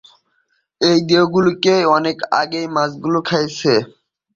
[0.81, 1.49] এই দেহগুলো
[1.91, 3.73] অনেক আগেই মাছগুলোকে খাইয়েছে।